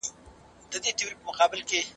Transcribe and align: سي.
سي. 1.69 1.81